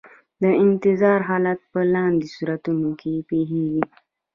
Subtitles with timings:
[0.41, 3.83] د انتظار حالت په لاندې صورتونو کې پیښیږي.